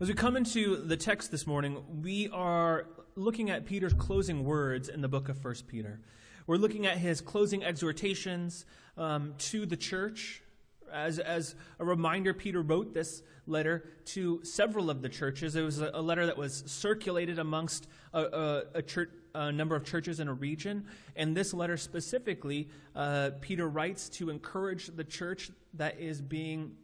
[0.00, 4.88] As we come into the text this morning, we are looking at Peter's closing words
[4.88, 6.00] in the book of 1 Peter.
[6.46, 8.64] We're looking at his closing exhortations
[8.96, 10.42] um, to the church.
[10.90, 15.54] As, as a reminder, Peter wrote this letter to several of the churches.
[15.54, 19.76] It was a, a letter that was circulated amongst a, a, a, church, a, number
[19.76, 20.86] of churches in a region.
[21.14, 26.76] And this letter specifically, uh, Peter writes to encourage the church that is being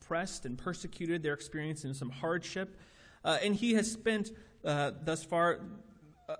[0.00, 1.22] oppressed and persecuted.
[1.22, 2.76] They're experiencing some hardship.
[3.24, 4.30] Uh, and he has spent
[4.64, 5.60] uh, thus far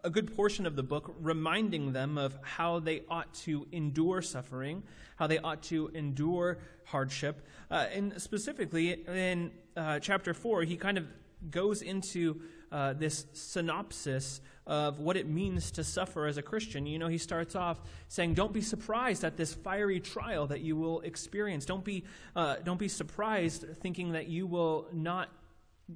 [0.04, 4.82] a good portion of the book reminding them of how they ought to endure suffering,
[5.16, 7.46] how they ought to endure hardship.
[7.70, 11.06] Uh, and specifically in uh, chapter 4, he kind of
[11.50, 16.86] goes into uh, this synopsis of what it means to suffer as a Christian.
[16.86, 20.76] You know, he starts off saying, "Don't be surprised at this fiery trial that you
[20.76, 21.64] will experience.
[21.64, 22.04] Don't be,
[22.36, 25.30] uh, don't be surprised thinking that you will not."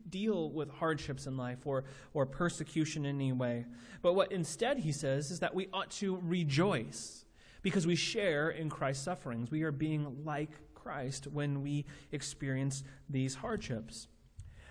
[0.08, 3.66] deal with hardships in life or, or persecution in any way.
[4.00, 7.26] But what instead he says is that we ought to rejoice
[7.60, 9.50] because we share in Christ's sufferings.
[9.50, 14.08] We are being like Christ when we experience these hardships.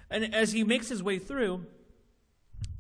[0.09, 1.65] And as he makes his way through,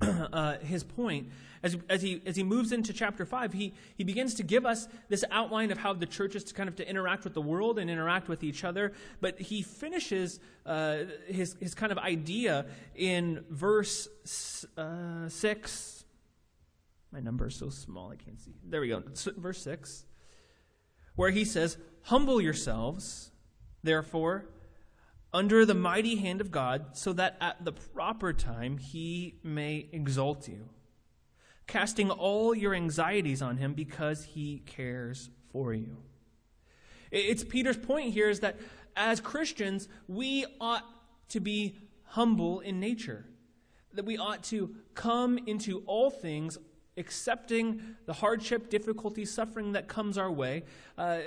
[0.33, 1.29] uh, his point.
[1.63, 4.87] As, as, he, as he moves into chapter 5, he, he begins to give us
[5.09, 7.77] this outline of how the church is to kind of to interact with the world
[7.77, 8.93] and interact with each other.
[9.19, 14.07] But he finishes uh, his, his kind of idea in verse
[14.75, 16.05] uh, 6.
[17.11, 18.53] My number is so small I can't see.
[18.67, 19.03] There we go.
[19.37, 20.05] Verse 6,
[21.15, 23.31] where he says, Humble yourselves,
[23.83, 24.45] therefore,
[25.33, 30.47] under the mighty hand of God, so that at the proper time he may exalt
[30.47, 30.69] you,
[31.67, 35.97] casting all your anxieties on him because he cares for you.
[37.11, 38.57] It's Peter's point here is that
[38.95, 40.85] as Christians, we ought
[41.29, 43.25] to be humble in nature,
[43.93, 46.57] that we ought to come into all things
[46.97, 50.63] accepting the hardship, difficulty, suffering that comes our way.
[50.97, 51.19] Uh,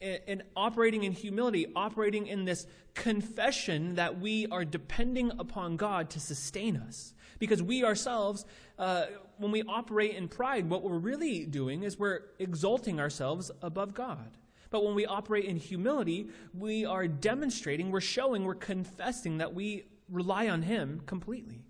[0.00, 6.20] and operating in humility, operating in this confession that we are depending upon God to
[6.20, 7.14] sustain us.
[7.38, 8.44] Because we ourselves,
[8.78, 9.06] uh,
[9.38, 14.38] when we operate in pride, what we're really doing is we're exalting ourselves above God.
[14.70, 19.84] But when we operate in humility, we are demonstrating, we're showing, we're confessing that we
[20.08, 21.65] rely on Him completely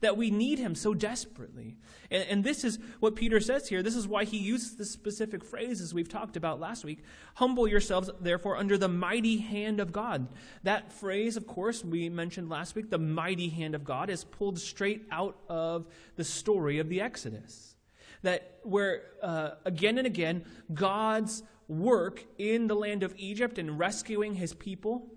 [0.00, 1.76] that we need him so desperately.
[2.10, 3.82] And, and, this is what Peter says here.
[3.82, 7.68] This is why he uses this specific phrase, as we've talked about last week humble
[7.68, 10.28] yourselves, therefore, under the mighty hand of God.
[10.62, 14.58] That phrase, of course, we mentioned last week, the mighty hand of God, is pulled
[14.58, 17.76] straight out of the story of the Exodus.
[18.22, 24.34] That where, uh, again and again, God's work in the land of Egypt and rescuing
[24.34, 25.08] his people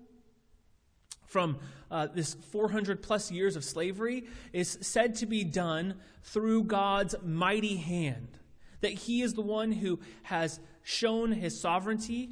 [1.34, 1.58] from
[1.90, 4.22] uh, this 400 plus years of slavery
[4.52, 8.38] is said to be done through God's mighty hand.
[8.82, 12.28] That He is the one who has shown His sovereignty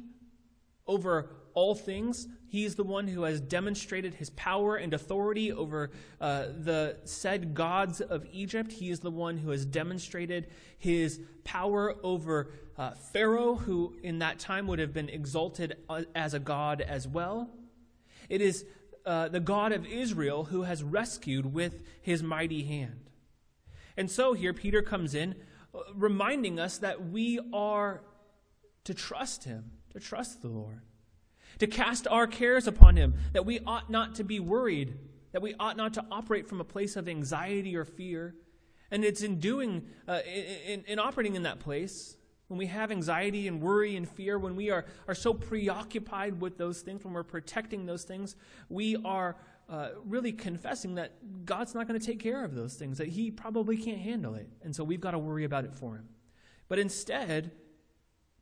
[0.87, 2.29] over all things.
[2.47, 7.53] He is the one who has demonstrated his power and authority over uh, the said
[7.53, 8.71] gods of Egypt.
[8.71, 10.47] He is the one who has demonstrated
[10.77, 16.33] his power over uh, Pharaoh, who in that time would have been exalted uh, as
[16.33, 17.49] a god as well.
[18.29, 18.65] It is
[19.05, 23.09] uh, the God of Israel who has rescued with his mighty hand.
[23.97, 25.35] And so here Peter comes in,
[25.73, 28.01] uh, reminding us that we are
[28.85, 30.81] to trust him, to trust the Lord,
[31.59, 34.97] to cast our cares upon him, that we ought not to be worried,
[35.31, 38.35] that we ought not to operate from a place of anxiety or fear.
[38.91, 40.19] And it's in doing, uh,
[40.67, 42.15] in, in operating in that place,
[42.53, 46.55] when we have anxiety and worry and fear, when we are, are so preoccupied with
[46.55, 48.35] those things, when we're protecting those things,
[48.69, 49.37] we are
[49.67, 53.31] uh, really confessing that God's not going to take care of those things, that He
[53.31, 54.47] probably can't handle it.
[54.61, 56.09] And so we've got to worry about it for Him.
[56.67, 57.53] But instead,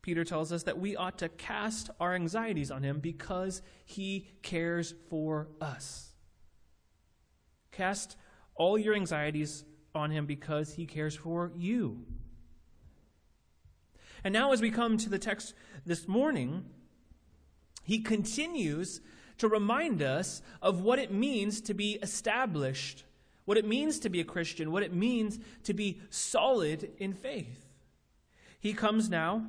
[0.02, 4.92] Peter tells us that we ought to cast our anxieties on Him because He cares
[5.08, 6.10] for us.
[7.70, 8.18] Cast
[8.56, 9.64] all your anxieties
[9.94, 12.04] on Him because He cares for you.
[14.24, 15.54] And now, as we come to the text
[15.84, 16.64] this morning,
[17.84, 19.00] he continues
[19.38, 23.04] to remind us of what it means to be established,
[23.44, 27.66] what it means to be a Christian, what it means to be solid in faith.
[28.60, 29.44] He comes now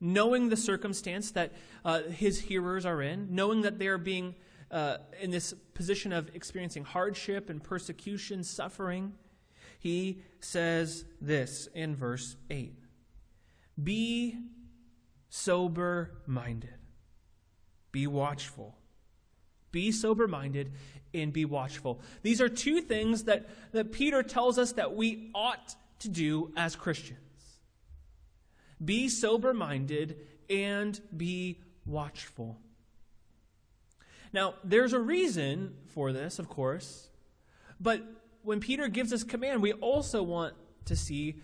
[0.00, 1.52] knowing the circumstance that
[1.84, 4.36] uh, his hearers are in, knowing that they are being
[4.70, 9.12] uh, in this position of experiencing hardship and persecution, suffering.
[9.80, 12.74] He says this in verse 8
[13.82, 14.36] be
[15.28, 16.74] sober minded,
[17.92, 18.74] be watchful.
[19.70, 20.72] Be sober minded
[21.12, 22.00] and be watchful.
[22.22, 26.74] These are two things that, that Peter tells us that we ought to do as
[26.74, 27.18] Christians
[28.84, 30.16] be sober minded
[30.48, 32.58] and be watchful.
[34.32, 37.08] Now, there's a reason for this, of course,
[37.80, 38.02] but
[38.42, 40.54] when Peter gives us command, we also want
[40.84, 41.40] to see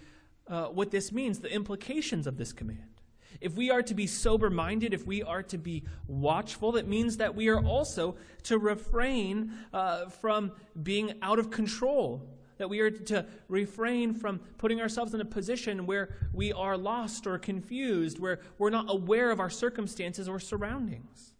[0.48, 2.94] uh, what this means, the implications of this command.
[3.40, 7.16] If we are to be sober minded, if we are to be watchful, that means
[7.16, 10.52] that we are also to refrain uh, from
[10.82, 12.28] being out of control.
[12.58, 17.26] That we are to refrain from putting ourselves in a position where we are lost
[17.26, 21.34] or confused, where we're not aware of our circumstances or surroundings.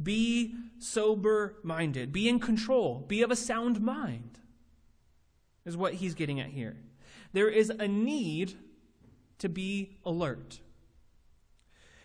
[0.00, 4.38] Be sober minded, be in control, be of a sound mind,
[5.64, 6.76] is what he's getting at here.
[7.32, 8.54] There is a need
[9.38, 10.60] to be alert.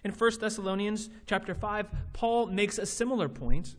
[0.03, 3.75] In 1 Thessalonians chapter 5, Paul makes a similar point.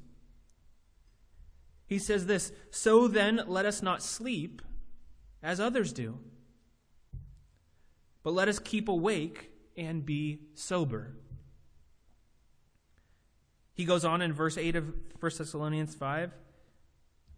[1.86, 4.62] He says this So then, let us not sleep
[5.42, 6.18] as others do,
[8.22, 11.16] but let us keep awake and be sober.
[13.74, 16.32] He goes on in verse 8 of 1 Thessalonians 5.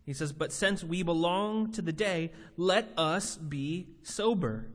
[0.06, 4.70] He says, But since we belong to the day, let us be sober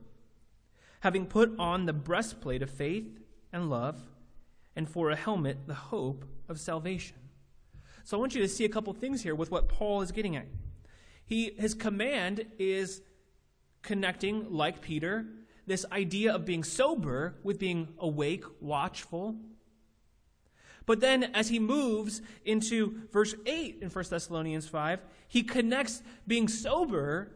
[1.02, 3.18] having put on the breastplate of faith
[3.52, 4.00] and love,
[4.76, 7.16] and for a helmet, the hope of salvation.
[8.04, 10.36] So I want you to see a couple things here with what Paul is getting
[10.36, 10.46] at.
[11.26, 13.02] He, his command is
[13.82, 15.26] connecting, like Peter,
[15.66, 19.34] this idea of being sober with being awake, watchful.
[20.86, 26.48] But then, as he moves into verse 8 in 1 Thessalonians 5, he connects being
[26.48, 27.32] sober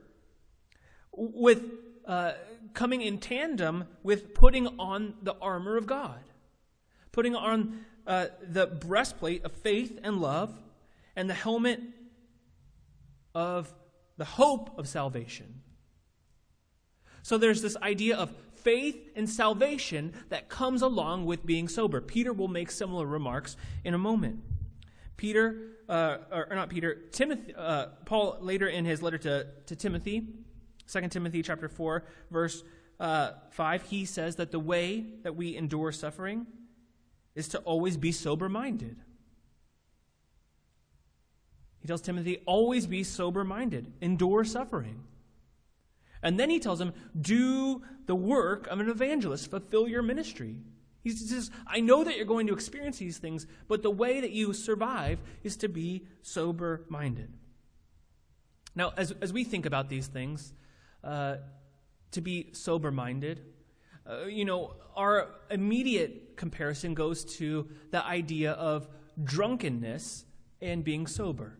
[1.12, 1.62] with
[2.06, 2.32] uh,
[2.74, 6.20] coming in tandem with putting on the armor of God,
[7.12, 10.56] putting on uh, the breastplate of faith and love,
[11.16, 11.80] and the helmet
[13.34, 13.72] of
[14.16, 15.62] the hope of salvation.
[17.22, 18.32] So there's this idea of
[18.66, 22.00] faith and salvation that comes along with being sober.
[22.00, 24.42] Peter will make similar remarks in a moment.
[25.16, 30.26] Peter, uh, or not Peter, Timothy, uh, Paul later in his letter to, to Timothy
[30.88, 32.64] 2 Timothy chapter 4, verse
[32.98, 36.46] uh, 5, he says that the way that we endure suffering
[37.36, 38.96] is to always be sober minded.
[41.78, 45.04] He tells Timothy, always be sober minded, endure suffering.
[46.26, 50.56] And then he tells him, do the work of an evangelist, fulfill your ministry.
[51.04, 54.32] He says, I know that you're going to experience these things, but the way that
[54.32, 57.32] you survive is to be sober minded.
[58.74, 60.52] Now, as, as we think about these things,
[61.04, 61.36] uh,
[62.10, 63.42] to be sober minded.
[64.04, 68.88] Uh, you know, our immediate comparison goes to the idea of
[69.22, 70.24] drunkenness
[70.60, 71.56] and being sober.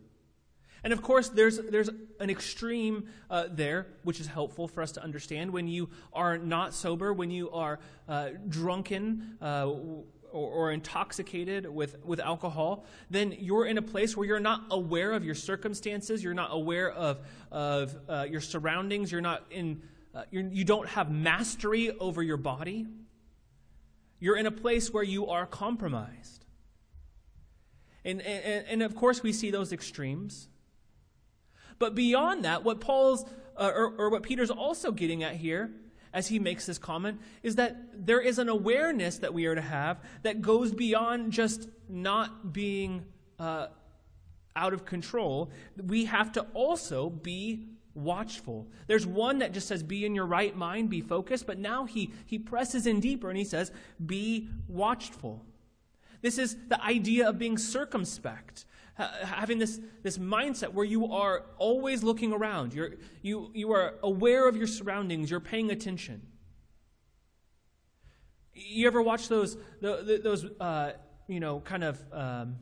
[0.83, 1.89] And of course, there's, there's
[2.19, 5.51] an extreme uh, there, which is helpful for us to understand.
[5.51, 9.69] When you are not sober, when you are uh, drunken, uh,
[10.31, 15.13] or, or, intoxicated with, with alcohol, then you're in a place where you're not aware
[15.13, 17.19] of your circumstances, you're not aware of,
[17.51, 19.81] of uh, your surroundings, you're not in,
[20.13, 22.85] uh, you're, you don't have mastery over your body.
[24.19, 26.45] You're in a place where you are compromised.
[28.03, 30.49] And, and, and of course, we see those extremes.
[31.79, 35.71] But beyond that, what Paul's, uh, or, or what Peter's also getting at here
[36.13, 39.61] as he makes this comment is that there is an awareness that we are to
[39.61, 43.05] have that goes beyond just not being
[43.39, 43.67] uh,
[44.55, 45.51] out of control.
[45.85, 48.67] We have to also be watchful.
[48.87, 52.11] There's one that just says, be in your right mind, be focused, but now he,
[52.25, 53.71] he presses in deeper and he says,
[54.03, 55.43] be watchful.
[56.21, 58.65] This is the idea of being circumspect
[58.97, 62.73] having this, this mindset where you are always looking around.
[62.73, 65.29] You're, you, you are aware of your surroundings.
[65.29, 66.21] You're paying attention.
[68.53, 70.93] You ever watch those, those uh,
[71.27, 72.55] you know, kind of um,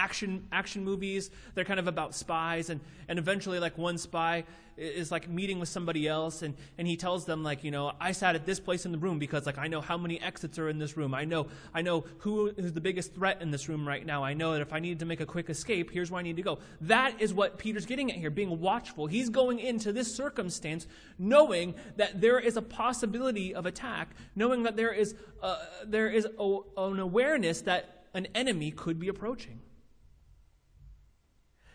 [0.00, 1.30] action action movies.
[1.54, 4.44] They're kind of about spies, and and eventually, like one spy
[4.76, 8.12] is like meeting with somebody else, and and he tells them like, you know, I
[8.12, 10.70] sat at this place in the room because like I know how many exits are
[10.70, 11.14] in this room.
[11.14, 14.24] I know I know who is the biggest threat in this room right now.
[14.24, 16.36] I know that if I need to make a quick escape, here's where I need
[16.36, 16.58] to go.
[16.80, 19.06] That is what Peter's getting at here, being watchful.
[19.06, 20.86] He's going into this circumstance
[21.18, 26.26] knowing that there is a possibility of attack, knowing that there is a, there is
[26.38, 29.60] a, an awareness that an enemy could be approaching.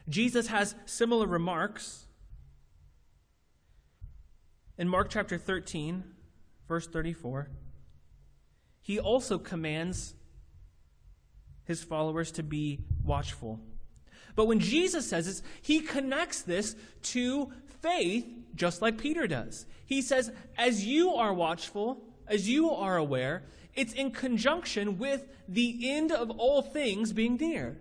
[0.07, 2.05] Jesus has similar remarks.
[4.77, 6.03] In Mark chapter 13,
[6.67, 7.49] verse 34,
[8.81, 10.13] he also commands
[11.63, 13.59] his followers to be watchful.
[14.35, 19.65] But when Jesus says this, he connects this to faith just like Peter does.
[19.85, 23.43] He says, as you are watchful, as you are aware,
[23.73, 27.77] it's in conjunction with the end of all things being near.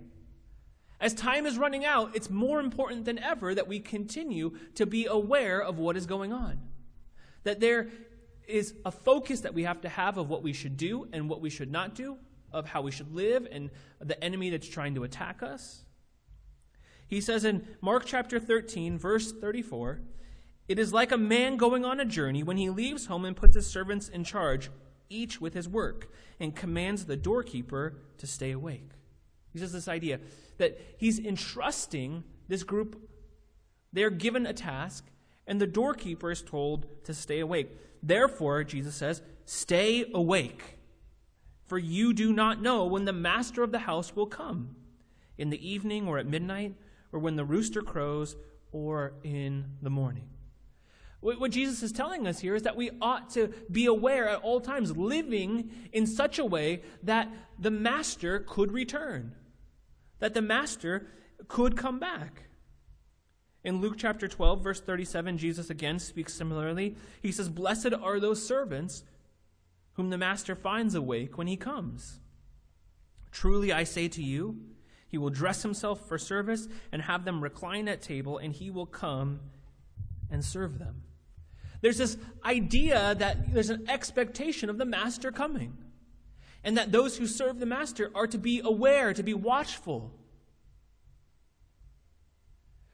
[1.05, 5.05] As time is running out, it's more important than ever that we continue to be
[5.05, 6.59] aware of what is going on.
[7.43, 7.91] That there
[8.49, 11.43] is a focus that we have to have of what we should do and what
[11.43, 12.17] we should not do,
[12.55, 13.69] of how we should live and
[14.01, 15.85] the enemy that's trying to attack us.
[17.07, 20.01] He says in Mark chapter 13, verse 34,
[20.69, 23.57] it is like a man going on a journey when he leaves home and puts
[23.57, 24.71] his servants in charge,
[25.11, 28.89] each with his work, and commands the doorkeeper to stay awake.
[29.55, 30.21] He says this idea
[30.59, 33.01] that he's entrusting this group,
[33.93, 35.07] they're given a task,
[35.47, 37.71] and the doorkeeper is told to stay awake.
[38.03, 40.79] Therefore, Jesus says, stay awake,
[41.67, 44.77] for you do not know when the master of the house will come,
[45.39, 46.75] in the evening or at midnight,
[47.13, 48.37] or when the rooster crows,
[48.73, 50.29] or in the morning.
[51.21, 54.61] What Jesus is telling us here is that we ought to be aware at all
[54.61, 59.35] times, living in such a way that the master could return,
[60.25, 61.07] that the master
[61.49, 62.45] could come back.
[63.63, 66.97] In Luke chapter 12, verse 37, Jesus again speaks similarly.
[67.21, 69.05] He says, Blessed are those servants
[69.93, 72.21] whom the master finds awake when he comes.
[73.33, 74.61] Truly I say to you,
[75.07, 78.87] he will dress himself for service and have them recline at table, and he will
[78.87, 79.41] come
[80.31, 81.03] and serve them.
[81.83, 82.17] There's this
[82.47, 85.77] idea that there's an expectation of the master coming,
[86.65, 90.13] and that those who serve the master are to be aware, to be watchful.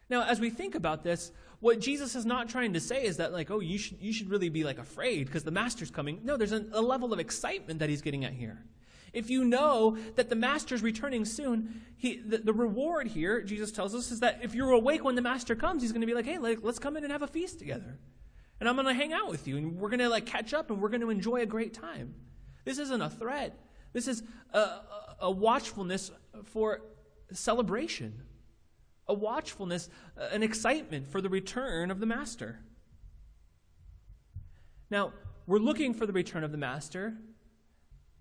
[0.09, 3.33] Now, as we think about this, what Jesus is not trying to say is that,
[3.33, 6.21] like, oh, you should, you should really be, like, afraid because the master's coming.
[6.25, 8.65] No, there's a, level of excitement that he's getting at here.
[9.13, 13.95] If you know that the master's returning soon, he, the, the, reward here, Jesus tells
[13.95, 16.27] us, is that if you're awake when the master comes, he's going to be like,
[16.27, 17.99] hey, like, let's come in and have a feast together
[18.61, 20.71] and I'm going to hang out with you, and we're going to like catch up,
[20.71, 22.15] and we're going to enjoy a great time.
[22.71, 23.59] This isn't a threat.
[23.93, 24.23] This is
[24.53, 24.83] a,
[25.23, 26.13] a watchfulness
[26.45, 26.83] for
[27.33, 28.23] celebration,
[29.09, 32.61] a watchfulness, an excitement for the return of the master.
[34.89, 35.13] Now,
[35.49, 37.15] we're looking for the return of the master.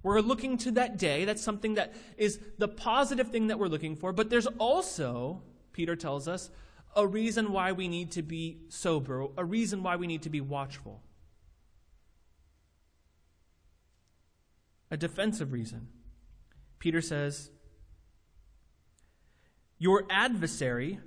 [0.01, 1.25] We're looking to that day.
[1.25, 4.12] That's something that is the positive thing that we're looking for.
[4.12, 6.50] But there's also, Peter tells us,
[6.96, 10.41] a reason why we need to be sober, a reason why we need to be
[10.41, 11.03] watchful.
[14.91, 15.88] A defensive reason.
[16.79, 17.51] Peter says,
[19.77, 21.00] Your adversary,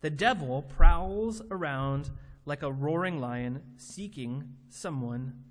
[0.00, 2.10] the devil, prowls around
[2.44, 5.44] like a roaring lion seeking someone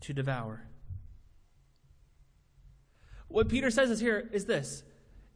[0.00, 0.68] to devour.
[3.28, 4.84] What Peter says is here is this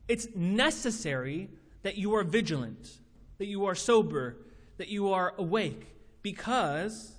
[0.08, 1.50] it's necessary
[1.82, 3.00] that you are vigilant
[3.38, 4.38] that you are sober,
[4.78, 7.12] that you are awake, because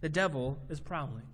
[0.00, 1.26] the devil is prowling.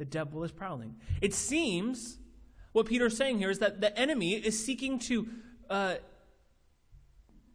[0.00, 0.96] The devil is prowling.
[1.20, 2.16] It seems
[2.72, 5.28] what Peter's saying here is that the enemy is seeking to
[5.68, 5.96] uh,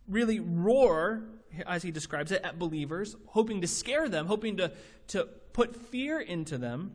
[0.08, 1.24] really roar,
[1.66, 4.72] as he describes it, at believers, hoping to scare them, hoping to,
[5.08, 6.92] to put fear into them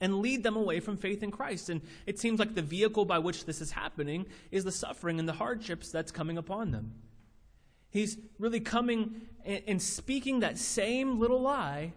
[0.00, 1.68] and lead them away from faith in Christ.
[1.68, 5.28] And it seems like the vehicle by which this is happening is the suffering and
[5.28, 6.94] the hardships that's coming upon them.
[7.90, 11.92] He's really coming and speaking that same little lie,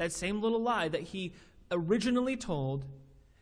[0.00, 1.34] that same little lie that he
[1.70, 2.86] originally told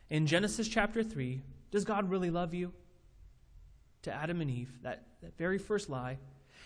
[0.09, 1.41] in Genesis chapter 3.
[1.71, 2.73] Does God really love you?
[4.01, 6.17] To Adam and Eve, that, that very first lie.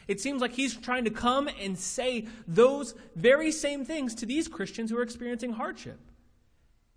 [0.07, 4.47] It seems like he's trying to come and say those very same things to these
[4.47, 6.00] Christians who are experiencing hardship.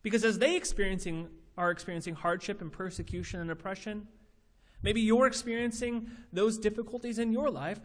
[0.01, 4.09] Because as they experiencing are experiencing hardship and persecution and oppression,
[4.83, 7.79] maybe you're experiencing those difficulties in your life.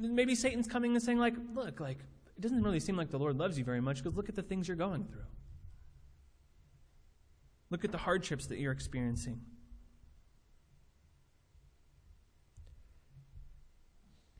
[0.00, 1.98] Maybe Satan's coming and saying, like, look, like,
[2.36, 4.42] it doesn't really seem like the Lord loves you very much because look at the
[4.42, 5.24] things you're going through.
[7.70, 9.40] Look at the hardships that you're experiencing.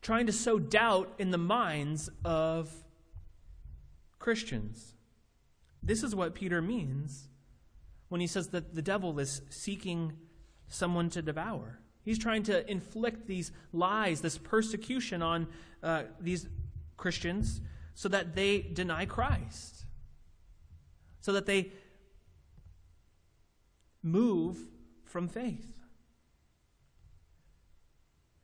[0.01, 2.71] Trying to sow doubt in the minds of
[4.19, 4.95] Christians.
[5.81, 7.29] This is what Peter means
[8.09, 10.13] when he says that the devil is seeking
[10.67, 11.79] someone to devour.
[12.03, 15.47] He's trying to inflict these lies, this persecution on
[15.81, 16.47] uh, these
[16.97, 17.61] Christians
[17.95, 19.85] so that they deny Christ,
[21.21, 21.71] so that they
[24.01, 24.57] move
[25.05, 25.73] from faith.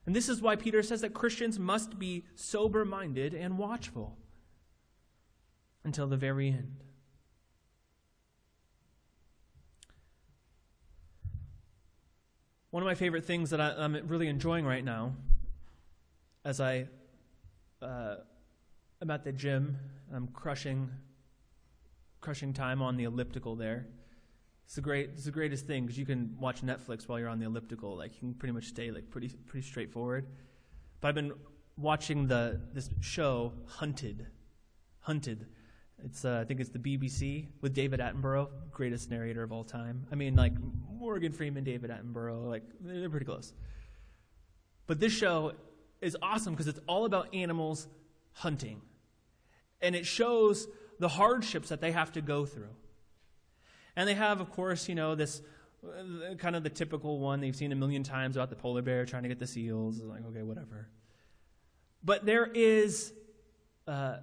[0.05, 4.17] And this is why Peter says that Christians must be sober minded and watchful
[5.83, 6.83] until the very end.
[12.71, 15.13] One of my favorite things that I, am really enjoying right now
[16.45, 16.87] as I
[17.81, 18.15] uh,
[19.01, 19.77] am at the gym,
[20.13, 20.89] I'm crushing,
[22.19, 23.87] crushing time on the elliptical there.
[24.65, 27.39] It's the great, it's the greatest thing because you can watch Netflix while you're on
[27.39, 27.95] the elliptical.
[27.97, 30.27] Like you can pretty much stay like pretty, pretty straightforward.
[30.99, 31.31] But I've been
[31.77, 34.27] watching the this show Hunted,
[34.99, 35.47] Hunted.
[36.03, 40.05] It's uh, I think it's the BBC with David Attenborough, greatest narrator of all time.
[40.11, 40.53] I mean, like
[40.91, 43.53] Morgan Freeman, David Attenborough, like they're pretty close.
[44.87, 45.53] But this show
[46.01, 47.87] is awesome because it's all about animals
[48.33, 48.81] hunting,
[49.81, 50.67] and it shows
[50.99, 52.75] the hardships that they have to go through.
[53.95, 55.41] And they have, of course, you know this
[55.83, 59.05] uh, kind of the typical one they've seen a million times about the polar bear
[59.05, 59.97] trying to get the seals.
[59.97, 60.87] It's like okay, whatever.
[62.03, 63.13] But there is.
[63.87, 64.17] Uh,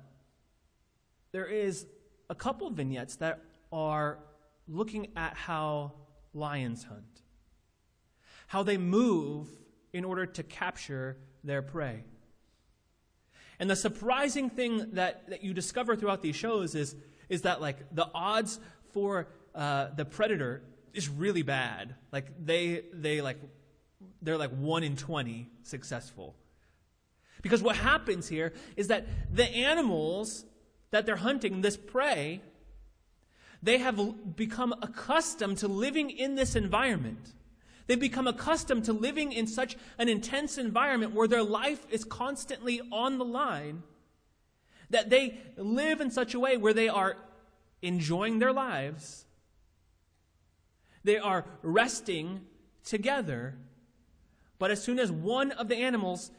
[1.37, 1.87] there is
[2.31, 4.21] a couple vignettes that are
[4.67, 5.93] looking at how
[6.33, 7.23] lions hunt,
[8.47, 9.49] how they move
[9.93, 12.05] in order to capture their prey.
[13.59, 16.95] And the surprising thing that, that you discover throughout these shows is,
[17.29, 18.61] is that like the odds
[18.93, 21.95] for uh, the predator is really bad.
[22.13, 23.39] Like they they like
[24.23, 26.35] they're like one in twenty successful.
[27.43, 30.45] Because what happens here is that the animals
[30.91, 32.41] that they're hunting, this prey,
[33.63, 37.35] they have become accustomed to living in this environment.
[37.87, 42.81] They've become accustomed to living in such an intense environment where their life is constantly
[42.90, 43.83] on the line
[44.90, 47.16] that they live in such a way where they are
[47.83, 49.25] enjoying their lives.
[51.05, 52.43] They are resting
[52.85, 53.55] together.
[54.59, 56.31] But as soon as one of the animals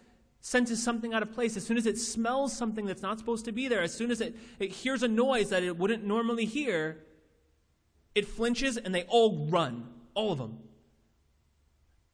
[0.42, 3.52] senses something out of place, as soon as it smells something that's not supposed to
[3.52, 6.98] be there, as soon as it, it hears a noise that it wouldn't normally hear,
[8.16, 10.60] it flinches and they all run, all of them.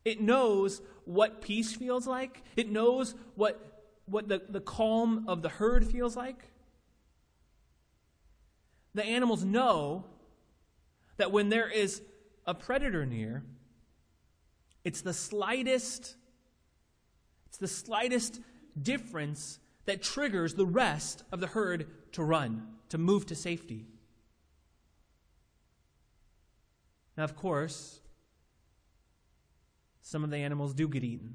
[0.06, 5.50] It knows what peace feels like, it knows what, what the, the calm of the
[5.50, 6.52] herd feels like.
[8.96, 10.06] The animals know
[11.18, 12.02] that when there is
[12.46, 13.44] a predator near,
[14.84, 16.16] it's the slightest
[17.54, 18.42] it's the slightest
[18.82, 23.86] difference that triggers the rest of the herd to run, to move to safety.
[27.16, 28.00] Now, of course,
[30.04, 31.34] some of the animals do get eaten.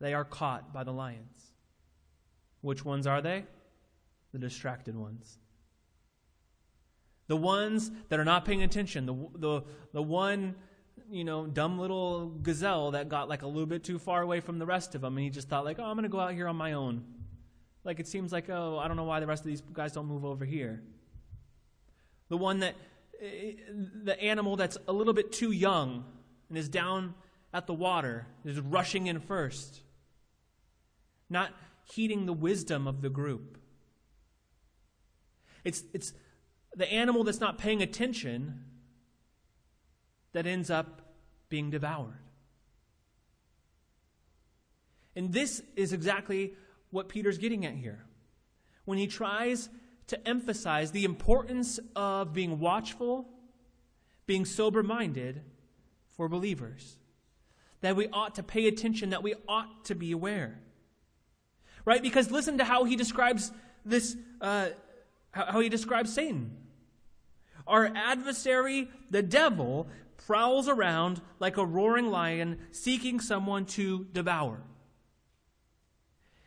[0.00, 1.52] They are caught by the lions.
[2.62, 3.44] Which ones are they?
[4.32, 5.38] The distracted ones.
[7.26, 9.06] The ones that are not paying attention.
[9.06, 10.54] The, the, the one
[11.10, 14.58] you know, dumb little gazelle that got like a little bit too far away from
[14.58, 16.32] the rest of them, and he just thought like, oh, I'm going to go out
[16.32, 17.04] here on my own.
[17.82, 20.06] Like it seems like, oh, I don't know why the rest of these guys don't
[20.06, 20.82] move over here.
[22.28, 22.74] The one that,
[23.20, 23.52] eh,
[24.04, 26.04] the animal that's a little bit too young
[26.48, 27.14] and is down
[27.54, 29.80] at the water is rushing in first,
[31.30, 31.52] not
[31.84, 33.56] heeding the wisdom of the group.
[35.62, 36.12] It's, it's
[36.74, 38.64] the animal that's not paying attention
[40.32, 41.00] that ends up
[41.48, 42.18] being devoured.
[45.14, 46.54] And this is exactly
[46.90, 48.04] what Peter's getting at here.
[48.84, 49.68] When he tries
[50.08, 53.28] to emphasize the importance of being watchful,
[54.26, 55.42] being sober minded
[56.16, 56.98] for believers,
[57.84, 60.60] that we ought to pay attention, that we ought to be aware.
[61.84, 62.02] Right?
[62.02, 63.52] Because listen to how he describes
[63.84, 64.68] this, uh,
[65.30, 66.56] how he describes Satan.
[67.66, 69.88] Our adversary, the devil,
[70.26, 74.62] prowls around like a roaring lion seeking someone to devour.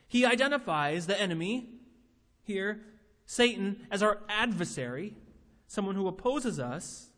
[0.07, 1.69] He identifies the enemy,
[2.43, 2.81] here,
[3.25, 5.15] Satan, as our adversary,
[5.67, 7.09] someone who opposes us.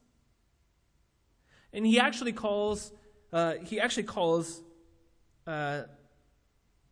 [1.72, 2.92] And he actually calls,
[3.32, 4.62] uh, he actually calls
[5.48, 5.84] uh,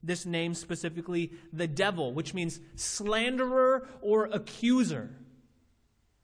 [0.03, 5.09] this name specifically the devil, which means slanderer or accuser.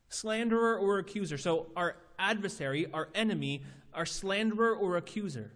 [0.10, 1.38] Slanderer or accuser.
[1.38, 5.52] So our adversary, our enemy, our slanderer or accuser.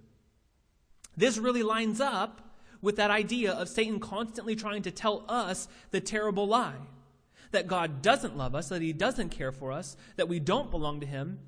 [1.15, 2.41] This really lines up
[2.81, 6.75] with that idea of Satan constantly trying to tell us the terrible lie
[7.51, 10.99] that God doesn't love us, that he doesn't care for us, that we don't belong
[10.99, 11.39] to him.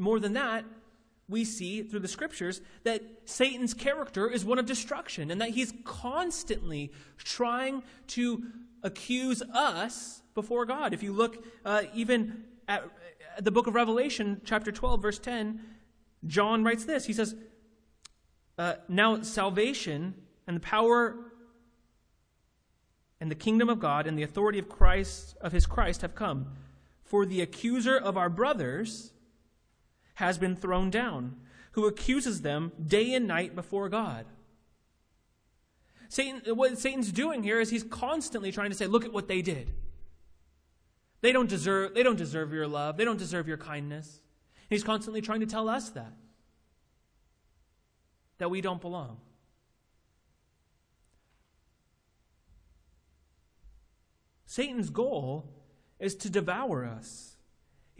[0.00, 0.64] More than that,
[1.28, 5.74] we see through the scriptures that Satan's character is one of destruction and that he's
[5.84, 8.42] constantly trying to
[8.82, 10.94] accuse us before God.
[10.94, 12.82] If you look uh, even at,
[13.38, 15.60] the book of Revelation, chapter 12, verse 10,
[16.26, 17.04] John writes this.
[17.04, 17.34] He says,
[18.56, 20.14] uh, Now salvation
[20.46, 21.14] and the power
[23.20, 26.46] and the kingdom of God and the authority of Christ, of his Christ, have come.
[27.04, 29.12] For the accuser of our brothers
[30.20, 31.36] has been thrown down,
[31.72, 34.26] who accuses them day and night before God.
[36.08, 39.42] Satan, what Satan's doing here is he's constantly trying to say, look at what they
[39.42, 39.72] did.
[41.20, 42.96] They don't deserve, they don't deserve your love.
[42.96, 44.20] They don't deserve your kindness.
[44.68, 46.12] He's constantly trying to tell us that.
[48.38, 49.18] That we don't belong.
[54.46, 55.48] Satan's goal
[56.00, 57.29] is to devour us.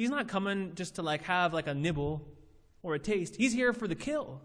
[0.00, 2.26] He's not coming just to like have like a nibble
[2.82, 3.36] or a taste.
[3.36, 4.40] He's here for the kill.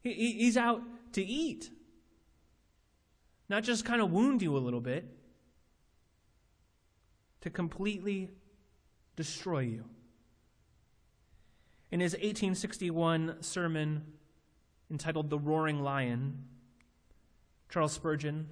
[0.00, 0.80] He, he's out
[1.12, 1.68] to eat.
[3.50, 5.04] Not just kind of wound you a little bit,
[7.42, 8.30] to completely
[9.14, 9.84] destroy you.
[11.90, 14.06] In his 1861 sermon
[14.90, 16.44] entitled The Roaring Lion,
[17.68, 18.48] Charles Spurgeon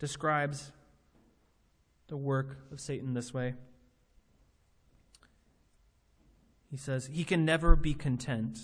[0.00, 0.72] describes
[2.12, 3.54] the work of Satan this way.
[6.70, 8.58] He says, He can never be content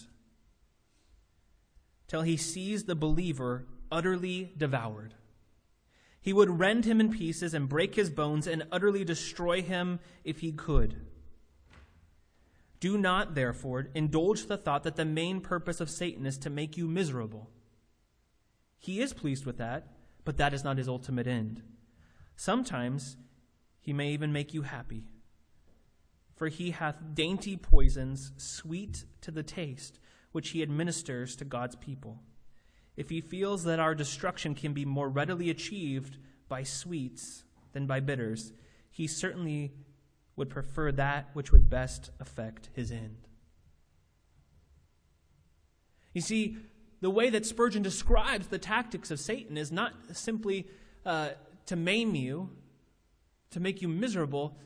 [2.08, 5.14] till he sees the believer utterly devoured.
[6.20, 10.40] He would rend him in pieces and break his bones and utterly destroy him if
[10.40, 10.96] he could.
[12.80, 16.76] Do not, therefore, indulge the thought that the main purpose of Satan is to make
[16.76, 17.48] you miserable.
[18.78, 19.86] He is pleased with that,
[20.26, 21.62] but that is not his ultimate end.
[22.36, 23.16] Sometimes
[23.88, 25.08] he may even make you happy.
[26.36, 29.98] For he hath dainty poisons, sweet to the taste,
[30.30, 32.20] which he administers to God's people
[32.98, 38.00] if he feels that our destruction can be more readily achieved by sweets than by
[38.00, 38.52] bitters,
[38.90, 39.72] he certainly
[40.34, 43.28] would prefer that which would best affect his end.
[46.12, 46.56] You see,
[47.00, 50.66] the way that Spurgeon describes the tactics of Satan is not simply
[51.06, 51.28] uh,
[51.66, 52.50] to maim you,
[53.50, 54.58] to make you miserable.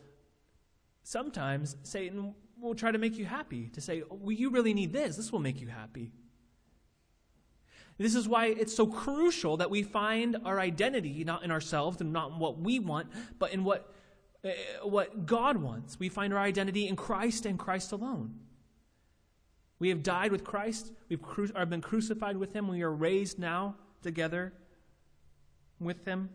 [1.02, 5.16] Sometimes Satan will try to make you happy, to say, well, you really need this.
[5.16, 6.12] This will make you happy.
[7.98, 12.12] This is why it's so crucial that we find our identity not in ourselves and
[12.12, 13.94] not in what we want, but in what,
[14.44, 14.50] uh,
[14.82, 15.98] what God wants.
[15.98, 18.40] We find our identity in Christ and Christ alone.
[19.78, 23.74] We have died with Christ, we've cru- been crucified with Him, we are raised now
[24.00, 24.52] together
[25.80, 26.30] with Him.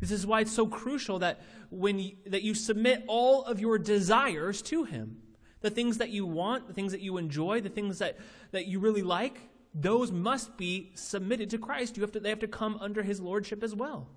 [0.00, 3.78] This is why it's so crucial that when you, that you submit all of your
[3.78, 5.18] desires to Him.
[5.60, 8.18] The things that you want, the things that you enjoy, the things that,
[8.52, 9.38] that you really like,
[9.74, 11.96] those must be submitted to Christ.
[11.96, 14.08] You have to, they have to come under his lordship as well.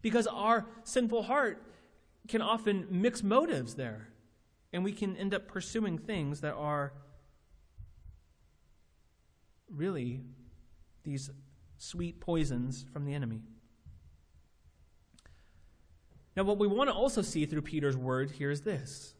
[0.00, 1.62] Because our sinful heart
[2.28, 4.08] can often mix motives there,
[4.72, 6.92] and we can end up pursuing things that are
[9.70, 10.20] really
[11.04, 11.30] these
[11.78, 13.42] sweet poisons from the enemy.
[16.38, 19.12] Now, what we want to also see through Peter's word here is this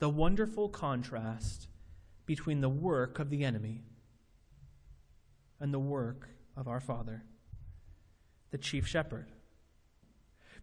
[0.00, 1.68] the wonderful contrast
[2.26, 3.84] between the work of the enemy
[5.60, 7.22] and the work of our Father,
[8.50, 9.30] the chief shepherd.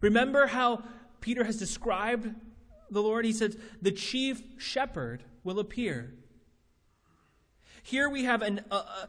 [0.02, 0.82] Remember how
[1.22, 2.34] Peter has described
[2.90, 3.24] the Lord?
[3.24, 6.12] He says, The chief shepherd will appear.
[7.82, 9.08] Here we have an, a,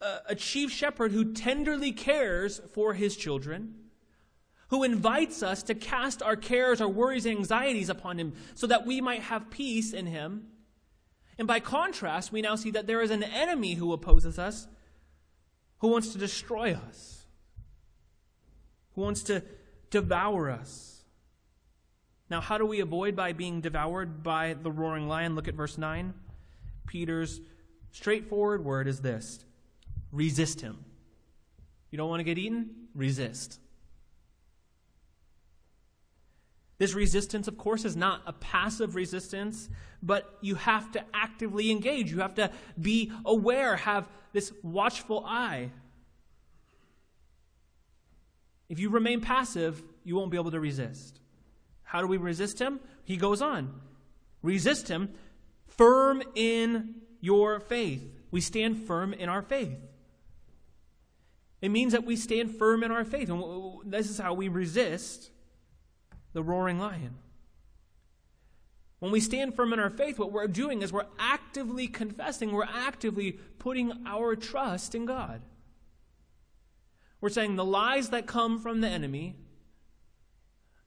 [0.00, 3.80] a, a chief shepherd who tenderly cares for his children
[4.74, 8.84] who invites us to cast our cares, our worries, and anxieties upon him so that
[8.84, 10.48] we might have peace in him.
[11.38, 14.66] And by contrast, we now see that there is an enemy who opposes us,
[15.78, 17.24] who wants to destroy us,
[18.96, 19.44] who wants to
[19.90, 21.04] devour us.
[22.28, 25.36] Now, how do we avoid by being devoured by the roaring lion?
[25.36, 26.14] Look at verse 9.
[26.88, 27.40] Peter's
[27.92, 29.44] straightforward word is this
[30.10, 30.84] resist him.
[31.92, 32.88] You don't want to get eaten?
[32.92, 33.60] Resist.
[36.78, 39.68] This resistance, of course, is not a passive resistance,
[40.02, 42.10] but you have to actively engage.
[42.10, 45.70] You have to be aware, have this watchful eye.
[48.68, 51.20] If you remain passive, you won't be able to resist.
[51.84, 52.80] How do we resist him?
[53.04, 53.80] He goes on.
[54.42, 55.10] Resist him
[55.66, 58.02] firm in your faith.
[58.30, 59.78] We stand firm in our faith.
[61.62, 63.30] It means that we stand firm in our faith.
[63.30, 65.30] And this is how we resist
[66.34, 67.14] the roaring lion.
[68.98, 72.64] When we stand firm in our faith, what we're doing is we're actively confessing, we're
[72.64, 75.40] actively putting our trust in God.
[77.20, 79.36] We're saying the lies that come from the enemy,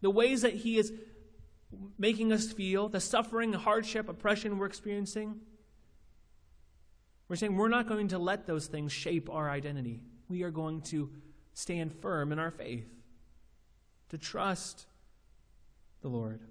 [0.01, 0.93] the ways that he is
[1.97, 5.39] making us feel, the suffering, hardship, oppression we're experiencing,
[7.27, 9.99] we're saying we're not going to let those things shape our identity.
[10.29, 11.09] We are going to
[11.53, 12.87] stand firm in our faith,
[14.09, 14.85] to trust
[16.01, 16.41] the Lord.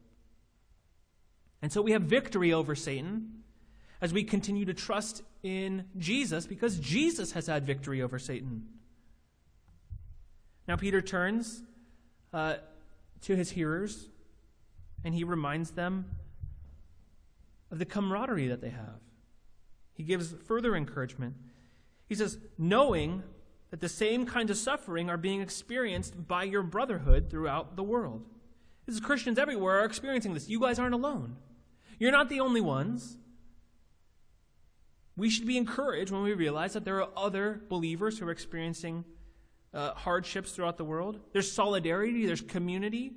[1.62, 3.42] And so we have victory over Satan
[4.00, 8.66] as we continue to trust in Jesus because Jesus has had victory over Satan.
[10.68, 11.62] Now, Peter turns
[12.32, 12.56] uh,
[13.22, 14.08] to his hearers
[15.04, 16.06] and he reminds them
[17.70, 19.00] of the camaraderie that they have.
[19.94, 21.34] He gives further encouragement.
[22.08, 23.22] He says, knowing
[23.70, 28.24] that the same kinds of suffering are being experienced by your brotherhood throughout the world.
[28.86, 30.48] This is Christians everywhere are experiencing this.
[30.48, 31.36] You guys aren't alone.
[31.98, 33.18] You're not the only ones.
[35.16, 39.04] We should be encouraged when we realize that there are other believers who are experiencing
[39.74, 41.18] uh, hardships throughout the world.
[41.32, 43.12] There's solidarity, there's community,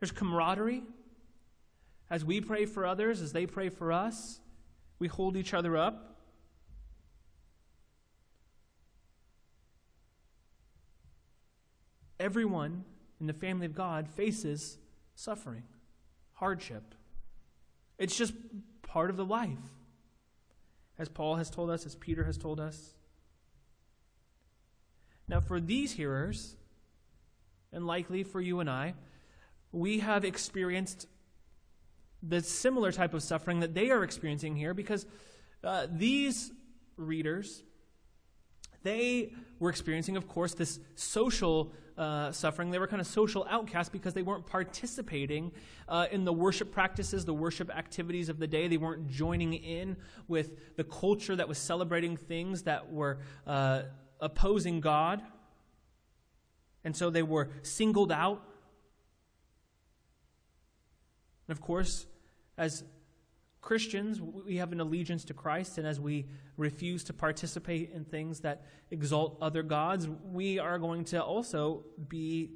[0.00, 0.82] there's camaraderie.
[2.10, 4.40] As we pray for others, as they pray for us,
[4.98, 6.18] we hold each other up.
[12.20, 12.84] Everyone
[13.20, 14.78] in the family of God faces
[15.14, 15.64] suffering,
[16.34, 16.94] hardship.
[17.98, 18.34] It's just
[18.82, 19.58] part of the life.
[20.98, 22.94] As Paul has told us, as Peter has told us.
[25.26, 26.56] Now, for these hearers,
[27.72, 28.94] and likely for you and I,
[29.72, 31.06] we have experienced
[32.22, 35.04] the similar type of suffering that they are experiencing here because
[35.62, 36.52] uh, these
[36.96, 37.62] readers,
[38.82, 42.70] they were experiencing, of course, this social uh, suffering.
[42.70, 45.52] They were kind of social outcasts because they weren't participating
[45.88, 48.68] uh, in the worship practices, the worship activities of the day.
[48.68, 53.82] They weren't joining in with the culture that was celebrating things that were uh,
[54.20, 55.22] opposing God.
[56.84, 58.42] And so they were singled out.
[61.46, 62.06] And of course,
[62.56, 62.84] as
[63.64, 66.26] Christians, we have an allegiance to Christ, and as we
[66.58, 72.50] refuse to participate in things that exalt other gods, we are going to also be,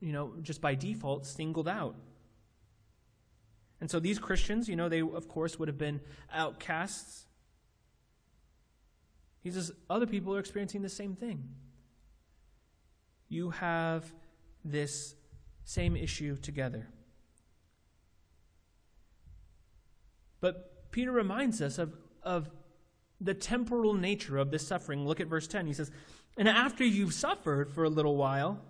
[0.00, 1.96] you know, just by default, singled out.
[3.80, 7.24] And so these Christians, you know, they, of course, would have been outcasts.
[9.42, 11.42] He says other people are experiencing the same thing.
[13.30, 14.12] You have
[14.62, 15.14] this
[15.64, 16.86] same issue together.
[20.46, 22.48] But Peter reminds us of, of
[23.20, 25.04] the temporal nature of this suffering.
[25.04, 25.66] Look at verse 10.
[25.66, 25.90] He says,
[26.36, 28.60] And after you've suffered for a little while,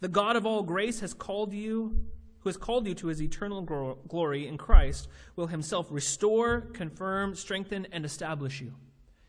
[0.00, 2.06] the God of all grace has called you,
[2.38, 3.60] who has called you to his eternal
[4.08, 8.72] glory in Christ, will himself restore, confirm, strengthen, and establish you.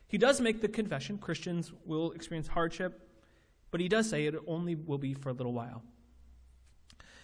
[0.07, 3.09] He does make the confession Christians will experience hardship,
[3.71, 5.83] but he does say it only will be for a little while.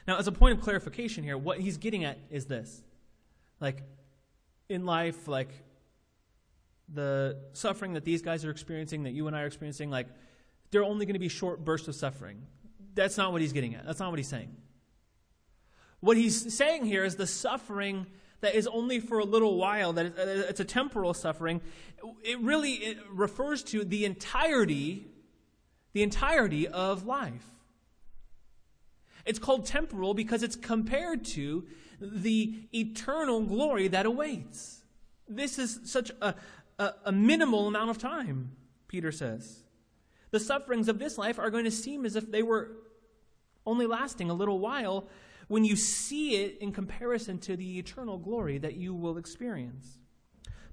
[0.06, 2.84] Now, as a point of clarification here, what he's getting at is this
[3.62, 3.84] like
[4.72, 5.50] in life, like
[6.94, 10.08] the suffering that these guys are experiencing, that you and I are experiencing, like
[10.72, 12.42] they're only going to be short bursts of suffering.
[12.94, 13.86] That's not what he's getting at.
[13.86, 14.56] That's not what he's saying.
[16.00, 18.08] What he's saying here is the suffering
[18.42, 21.62] that is only for a little while, that uh, it's a temporal suffering.
[22.24, 25.08] It really it refers to the entirety,
[25.94, 27.46] the entirety of life.
[29.26, 31.66] It's called temporal because it's compared to
[32.02, 34.82] the eternal glory that awaits.
[35.28, 36.36] This is such a,
[36.80, 38.52] a, a, minimal amount of time,
[38.88, 39.64] Peter says.
[40.32, 42.72] The sufferings of this life are going to seem as if they were
[43.66, 45.08] only lasting a little while
[45.48, 50.00] when you see it in comparison to the eternal glory that you will experience.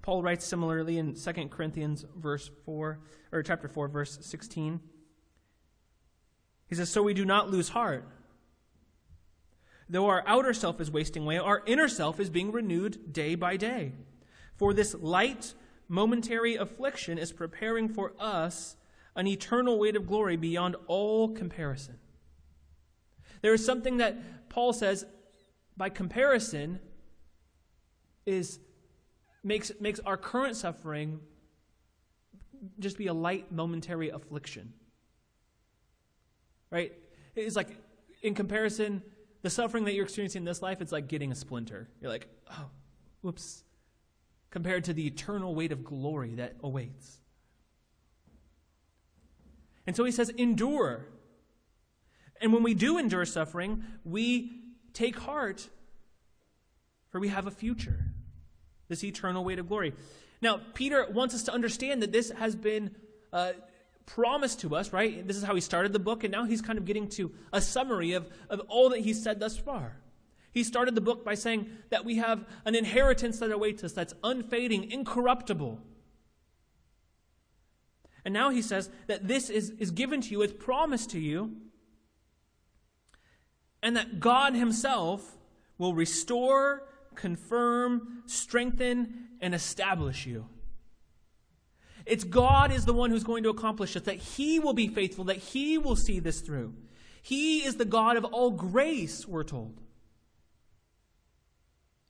[0.03, 2.99] Paul writes similarly in 2 Corinthians verse 4
[3.33, 4.81] or chapter 4 verse 16.
[6.69, 8.09] He says, "So we do not lose heart."
[9.89, 13.57] Though our outer self is wasting away, our inner self is being renewed day by
[13.57, 13.93] day.
[14.57, 15.55] For this light,
[15.89, 18.77] momentary affliction is preparing for us
[19.17, 21.99] an eternal weight of glory beyond all comparison.
[23.41, 25.07] There is something that Paul says,
[25.77, 26.81] by comparison,
[28.27, 28.59] is
[29.43, 31.21] makes, makes our current suffering
[32.79, 34.73] just be a light, momentary affliction.
[36.71, 36.93] Right?
[37.35, 37.77] It's like,
[38.23, 39.03] in comparison,
[39.43, 41.89] the suffering that you're experiencing in this life, it's like getting a splinter.
[42.01, 42.71] You're like, oh,
[43.23, 43.63] whoops,
[44.51, 47.19] compared to the eternal weight of glory that awaits.
[49.87, 51.07] And so he says, endure.
[52.41, 54.53] And when we do endure suffering, we
[54.93, 55.69] take heart,
[57.11, 58.05] for we have a future,
[58.89, 59.95] this eternal weight of glory.
[60.41, 62.95] Now, Peter wants us to understand that this has been
[63.33, 63.53] uh,
[64.09, 65.27] promised to us, right?
[65.27, 67.61] This is how he started the book, and now he's kind of getting to a
[67.61, 69.99] summary of, of all that he's said thus far.
[70.51, 74.15] He started the book by saying that we have an inheritance that awaits us that's
[74.25, 75.79] unfading, incorruptible.
[78.25, 81.57] And now he says that this is, is given to you, it's promised to you,
[83.83, 85.37] and that God Himself
[85.77, 90.47] will restore, confirm, strengthen, and establish you.
[92.09, 95.25] It's God is the one who's going to accomplish this, that He will be faithful,
[95.25, 96.75] that He will see this through.
[97.23, 99.81] He is the God of all grace, we're told.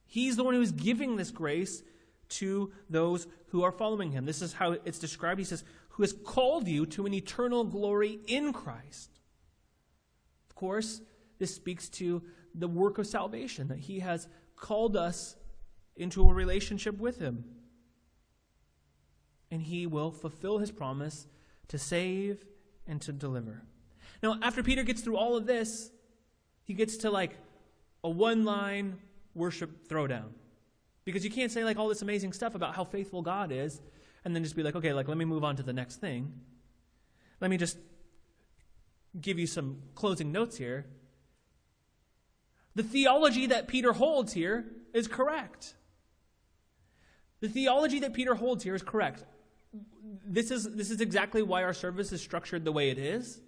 [0.07, 1.83] He's the one who's giving this grace
[2.31, 4.25] to those who are following Him.
[4.25, 5.39] This is how it's described.
[5.39, 9.11] He says, Who has called you to an eternal glory in Christ.
[10.49, 11.01] Of course,
[11.39, 12.23] this speaks to
[12.55, 15.37] the work of salvation, that He has called us
[15.97, 17.45] into a relationship with Him.
[19.51, 21.27] And He will fulfill His promise
[21.69, 22.45] to save
[22.87, 23.63] and to deliver.
[24.23, 25.91] Now, after Peter gets through all of this,
[26.65, 27.37] he gets to like
[28.03, 28.99] a one line
[29.35, 30.31] worship throwdown.
[31.05, 33.81] Because you can't say like all this amazing stuff about how faithful God is
[34.25, 36.33] and then just be like, okay, like let me move on to the next thing.
[37.41, 37.79] Let me just
[39.19, 40.87] give you some closing notes here.
[42.75, 45.75] The theology that Peter holds here is correct.
[47.41, 49.25] The theology that Peter holds here is correct.
[50.24, 53.40] This is, this is exactly why our service is structured the way it is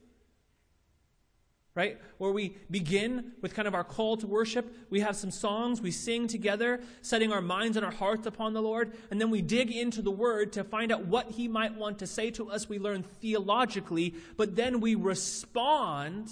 [1.74, 1.98] right?
[2.18, 4.74] Where we begin with kind of our call to worship.
[4.90, 8.62] We have some songs, we sing together, setting our minds and our hearts upon the
[8.62, 12.00] Lord, and then we dig into the Word to find out what He might want
[12.00, 12.68] to say to us.
[12.68, 16.30] We learn theologically, but then we respond.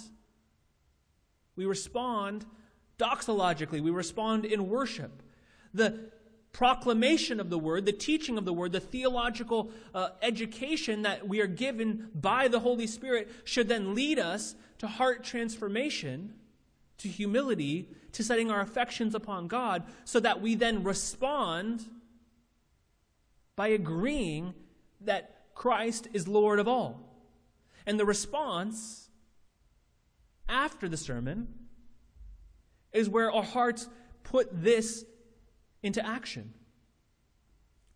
[1.55, 2.45] We respond
[2.97, 5.23] doxologically, we respond in worship.
[5.73, 6.11] The
[6.51, 11.41] proclamation of the word, the teaching of the word, the theological uh, education that we
[11.41, 16.33] are given by the Holy Spirit should then lead us to heart transformation,
[16.97, 21.85] to humility, to setting our affections upon God, so that we then respond
[23.55, 24.53] by agreeing
[25.01, 27.05] that Christ is Lord of all.
[27.85, 29.09] And the response
[30.47, 31.47] after the sermon
[32.91, 33.87] is where our hearts
[34.23, 35.05] put this
[35.81, 36.53] into action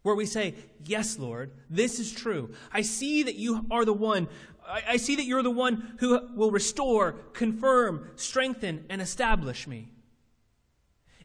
[0.04, 0.54] where we say,
[0.86, 2.54] Yes, Lord, this is true.
[2.72, 4.28] I see that you are the one.
[4.66, 9.90] I, see that you're the one who will restore, confirm, strengthen, and establish me.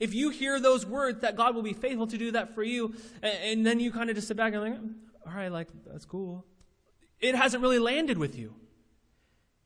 [0.01, 2.95] If you hear those words that God will be faithful to do that for you,
[3.23, 4.81] and then you kind of just sit back and like,
[5.25, 6.47] all right, like, that's cool.
[7.21, 8.55] It hasn't really landed with you.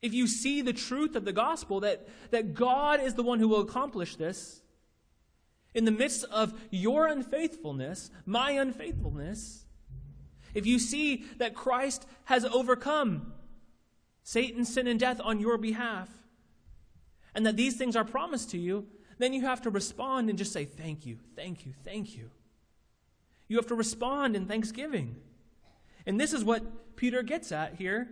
[0.03, 3.47] If you see the truth of the gospel, that, that God is the one who
[3.47, 4.62] will accomplish this,
[5.73, 9.65] in the midst of your unfaithfulness, my unfaithfulness,
[10.53, 13.33] if you see that Christ has overcome
[14.23, 16.09] Satan, sin, and death on your behalf,
[17.35, 18.85] and that these things are promised to you,
[19.17, 22.29] then you have to respond and just say, Thank you, thank you, thank you.
[23.47, 25.17] You have to respond in thanksgiving.
[26.05, 28.09] And this is what Peter gets at here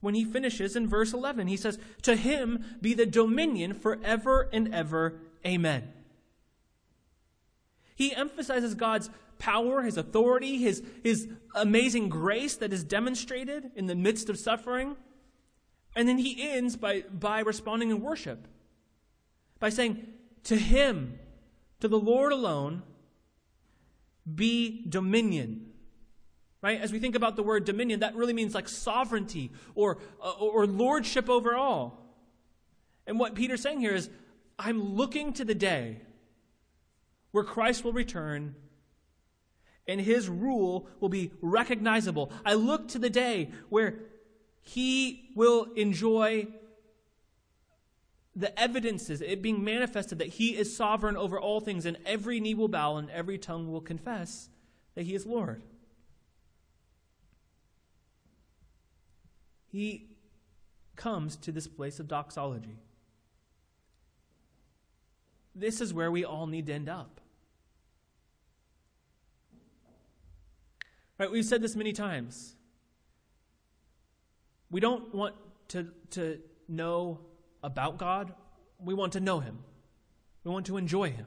[0.00, 1.46] when he finishes in verse 11.
[1.46, 5.20] He says, To him be the dominion forever and ever.
[5.46, 5.92] Amen.
[7.94, 13.94] He emphasizes God's power, his authority, his, his amazing grace that is demonstrated in the
[13.94, 14.96] midst of suffering.
[15.96, 18.46] And then he ends by, by responding in worship,
[19.58, 20.06] by saying,
[20.44, 21.18] To him,
[21.80, 22.82] to the Lord alone,
[24.32, 25.72] be dominion.
[26.62, 26.80] Right?
[26.80, 30.66] As we think about the word dominion, that really means like sovereignty or, uh, or
[30.66, 32.16] lordship over all.
[33.08, 34.08] And what Peter's saying here is,
[34.56, 36.02] I'm looking to the day
[37.32, 38.54] where Christ will return
[39.88, 42.30] and his rule will be recognizable.
[42.44, 43.96] I look to the day where
[44.60, 46.46] he will enjoy
[48.34, 52.54] the evidences, it being manifested that he is sovereign over all things, and every knee
[52.54, 54.48] will bow and every tongue will confess
[54.94, 55.62] that he is Lord.
[59.66, 60.10] He
[60.96, 62.78] comes to this place of doxology.
[65.54, 67.21] This is where we all need to end up.
[71.22, 72.56] Right, we've said this many times.
[74.72, 75.36] We don't want
[75.68, 77.20] to, to know
[77.62, 78.34] about God,
[78.80, 79.60] we want to know Him.
[80.42, 81.26] We want to enjoy Him.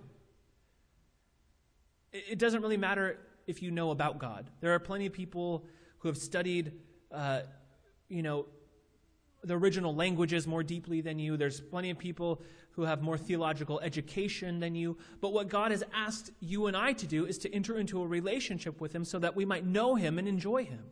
[2.11, 4.49] It, doesn't really matter if you know about God.
[4.59, 5.65] There are plenty of people
[5.99, 6.73] who have studied,
[7.09, 7.43] uh,
[8.09, 8.47] you know,
[9.45, 11.37] the original languages more deeply than you.
[11.37, 12.41] There's plenty of people
[12.75, 14.97] who have more theological education than you.
[15.21, 18.07] But what God has asked you and I to do is to enter into a
[18.07, 20.83] relationship with Him so that we might know Him and enjoy Him.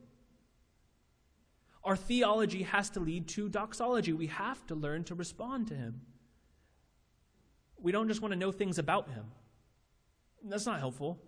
[1.83, 4.13] Our theology has to lead to doxology.
[4.13, 6.01] We have to learn to respond to Him.
[7.77, 9.25] We don't just want to know things about Him,
[10.45, 11.19] that's not helpful.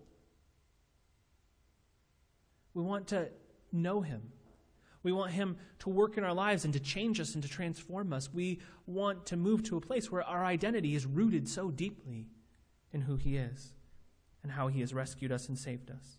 [2.72, 3.28] We want to
[3.72, 4.22] know Him.
[5.06, 8.12] We want Him to work in our lives and to change us and to transform
[8.12, 8.28] us.
[8.34, 12.26] We want to move to a place where our identity is rooted so deeply
[12.92, 13.72] in who He is
[14.42, 16.18] and how He has rescued us and saved us.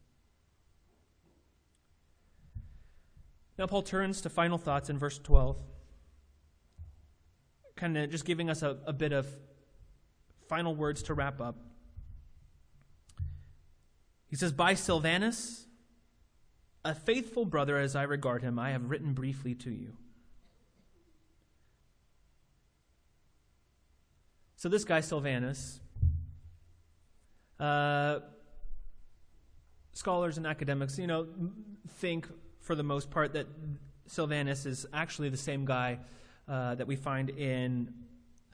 [3.58, 5.58] Now, Paul turns to final thoughts in verse 12,
[7.76, 9.28] kind of just giving us a, a bit of
[10.48, 11.58] final words to wrap up.
[14.28, 15.67] He says, By Silvanus,
[16.84, 19.94] a faithful brother as I regard him, I have written briefly to you.
[24.56, 25.80] So, this guy, Silvanus,
[27.60, 28.20] uh,
[29.94, 31.28] scholars and academics, you know,
[32.00, 32.28] think
[32.62, 33.48] for the most part, that
[34.08, 36.00] Silvanus is actually the same guy
[36.48, 37.94] uh, that we find in,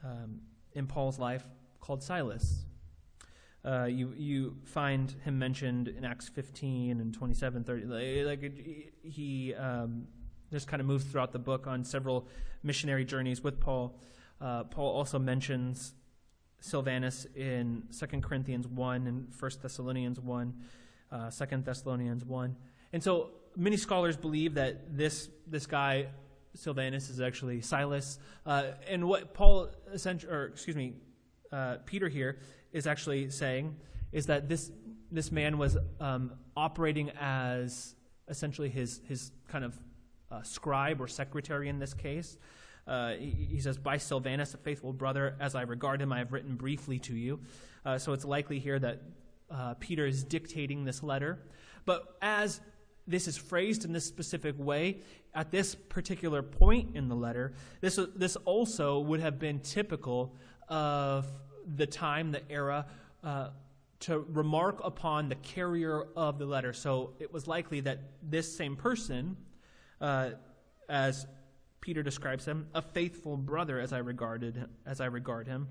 [0.02, 0.40] um,
[0.72, 1.44] in Paul's life
[1.80, 2.64] called Silas.
[3.64, 8.24] Uh, you, you find him mentioned in Acts 15 and 27, 30.
[8.24, 8.52] Like,
[9.02, 10.06] he um,
[10.52, 12.28] just kind of moves throughout the book on several
[12.62, 13.98] missionary journeys with Paul.
[14.40, 15.94] Uh, Paul also mentions
[16.60, 20.54] Silvanus in 2 Corinthians 1 and 1 Thessalonians 1,
[21.12, 22.56] uh, 2 Thessalonians 1.
[22.92, 26.06] And so many scholars believe that this this guy
[26.54, 29.70] Silvanus is actually Silas, uh, and what Paul,
[30.30, 30.94] or excuse me,
[31.52, 32.38] uh, Peter here
[32.74, 33.76] is actually saying
[34.12, 34.70] is that this
[35.10, 37.94] this man was um, operating as
[38.28, 39.78] essentially his his kind of
[40.30, 42.36] uh, scribe or secretary in this case.
[42.86, 46.32] Uh, he, he, says, "By Silvanus, a faithful brother, as I regard him, I have
[46.32, 47.40] written briefly to you."
[47.86, 49.00] Uh, so it's likely here that
[49.50, 51.38] uh, Peter is dictating this letter,
[51.86, 52.60] but as
[53.06, 54.98] this is phrased in this specific way
[55.34, 60.34] at this particular point in the letter, this, this also would have been typical
[60.68, 61.26] of
[61.76, 62.86] the time, the era,
[63.22, 63.50] uh,
[64.00, 66.72] to remark upon the carrier of the letter.
[66.72, 69.36] So it was likely that this same person,
[70.00, 70.30] uh,
[70.88, 71.26] as
[71.80, 75.68] Peter describes him, a faithful brother as I regarded as I regard him,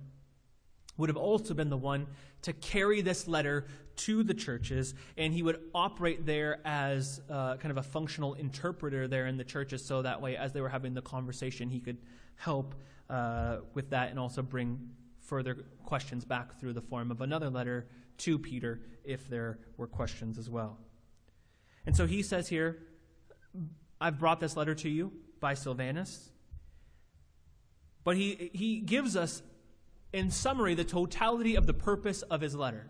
[0.97, 2.07] would have also been the one
[2.43, 3.65] to carry this letter
[3.95, 9.07] to the churches, and he would operate there as uh, kind of a functional interpreter
[9.07, 11.97] there in the churches, so that way, as they were having the conversation, he could
[12.35, 12.75] help
[13.09, 14.89] uh, with that and also bring
[15.24, 15.55] further
[15.86, 20.49] questions back through the form of another letter to Peter if there were questions as
[20.49, 20.78] well.
[21.86, 22.80] And so he says here,
[23.99, 26.30] I've brought this letter to you by Silvanus.
[28.03, 29.41] But he, he gives us
[30.11, 32.89] in summary, the totality of the purpose of his letter.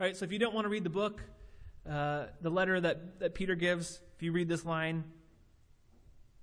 [0.00, 1.22] All right, so if you don't want to read the book,
[1.88, 5.04] uh, the letter that, that Peter gives, if you read this line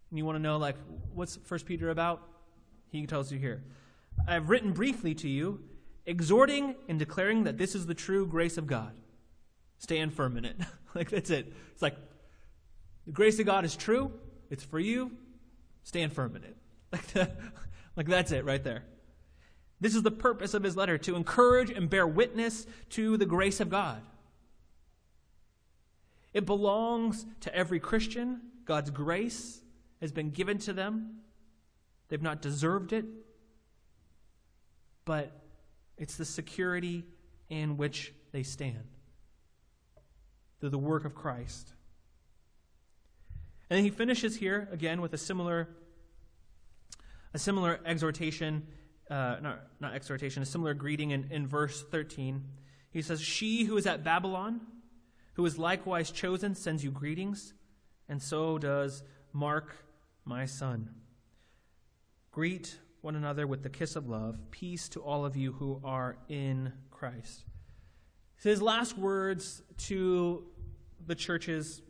[0.09, 0.75] and you want to know, like,
[1.13, 2.21] what's First Peter about,
[2.91, 3.63] he tells you here.
[4.27, 5.61] I have written briefly to you,
[6.05, 8.93] exhorting and declaring that this is the true grace of God.
[9.77, 10.57] Stand firm in it.
[10.95, 11.53] like, that's it.
[11.71, 11.95] It's like,
[13.05, 14.11] the grace of God is true,
[14.49, 15.11] it's for you,
[15.83, 16.57] stand firm in it.
[16.91, 17.31] Like, the,
[17.95, 18.83] like that's it right there.
[19.79, 23.59] This is the purpose of his letter to encourage and bear witness to the grace
[23.59, 24.01] of God.
[26.33, 28.41] It belongs to every Christian.
[28.65, 29.61] God's grace
[29.99, 31.21] has been given to them.
[32.09, 33.05] They've not deserved it,
[35.05, 35.31] but
[35.97, 37.05] it's the security
[37.49, 38.87] in which they stand
[40.59, 41.73] through the work of Christ.
[43.69, 45.69] And then he finishes here again with a similar
[47.33, 48.67] a similar exhortation
[49.11, 52.43] uh, not, exhortation, a similar greeting in, in verse 13.
[52.91, 54.61] He says, She who is at Babylon,
[55.33, 57.53] who is likewise chosen, sends you greetings,
[58.07, 59.75] and so does Mark,
[60.23, 60.89] my son.
[62.31, 64.39] Greet one another with the kiss of love.
[64.51, 67.45] Peace to all of you who are in Christ.
[68.41, 70.45] His last words to
[71.05, 71.81] the churches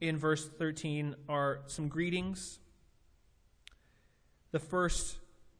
[0.00, 2.58] in verse 13 are some greetings.
[4.52, 5.18] The first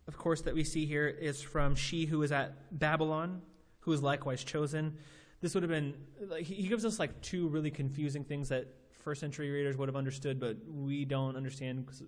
[0.09, 3.43] of course, that we see here is from she who is at Babylon,
[3.81, 4.97] who is likewise chosen.
[5.41, 5.95] This would have been,
[6.39, 8.69] he gives us like two really confusing things that
[9.03, 12.03] first century readers would have understood, but we don't understand because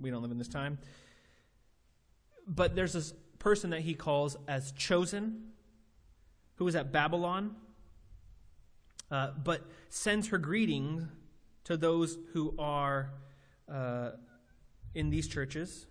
[0.00, 0.78] we don't live in this time.
[2.46, 5.52] But there's this person that he calls as chosen,
[6.56, 7.56] who is at Babylon,
[9.10, 11.04] uh, but sends her greetings
[11.64, 13.10] to those who are
[13.68, 14.10] uh,
[14.94, 15.86] in these churches.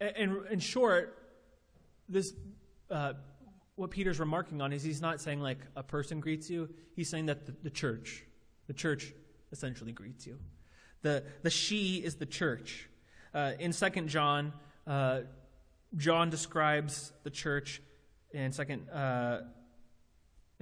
[0.00, 1.18] And in short,
[2.08, 2.32] this
[2.90, 3.14] uh,
[3.76, 6.68] what Peter's remarking on is he's not saying like a person greets you.
[6.94, 8.24] He's saying that the, the church,
[8.66, 9.12] the church,
[9.50, 10.38] essentially greets you.
[11.02, 12.88] The the she is the church.
[13.34, 14.52] Uh, in Second John,
[14.86, 15.20] uh,
[15.96, 17.82] John describes the church
[18.32, 18.88] in Second.
[18.88, 19.42] Uh,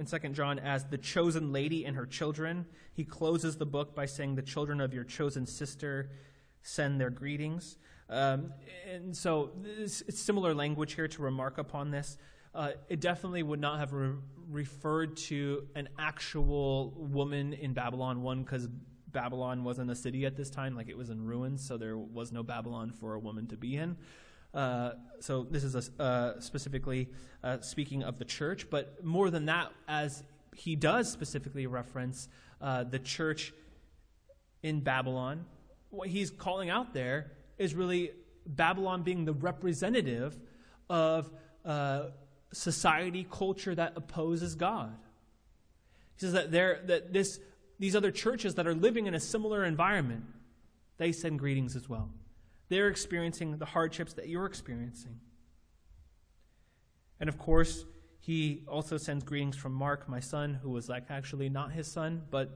[0.01, 2.65] in 2 John as the chosen lady and her children.
[2.93, 6.09] He closes the book by saying, The children of your chosen sister
[6.63, 7.77] send their greetings.
[8.09, 8.51] Um,
[8.91, 12.17] and so it's, it's, similar language here to remark upon this.
[12.53, 14.15] uh, it definitely would not have re-
[14.49, 18.67] referred to an actual woman in Babylon, one, because
[19.11, 22.31] Babylon wasn't a city at this time, like it was in ruins, so there was
[22.31, 23.97] no Babylon for a woman to be in.
[24.53, 27.09] Uh, so this is a, uh, specifically
[27.43, 30.23] uh, speaking of the church, but more than that, as
[30.55, 32.27] he does specifically reference
[32.59, 33.53] uh, the church
[34.61, 35.45] in Babylon,
[35.89, 38.11] what he's calling out there is really
[38.45, 40.37] Babylon being the representative
[40.89, 41.31] of
[41.63, 42.07] uh,
[42.51, 44.95] society, culture that opposes God.
[46.15, 47.39] He says that there that this
[47.81, 50.23] these other churches that are living in a similar environment,
[50.97, 52.11] they send greetings as well.
[52.69, 55.19] They're experiencing the hardships that you're experiencing.
[57.19, 57.85] And of course,
[58.19, 62.21] he also sends greetings from Mark, my son, who was like actually not his son,
[62.29, 62.55] but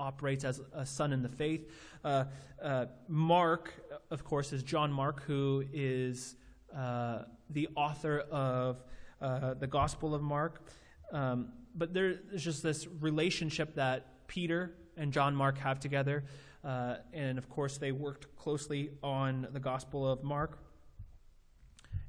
[0.00, 1.70] operates as a son in the faith.
[2.02, 2.24] Uh,
[2.60, 3.72] uh, Mark,
[4.10, 6.34] of course, is John Mark, who is
[6.76, 8.82] uh, the author of
[9.22, 10.66] uh, the Gospel of Mark.
[11.12, 16.24] Um, but there's just this relationship that Peter and John Mark have together.
[16.62, 20.58] Uh, and of course, they worked closely on the Gospel of Mark.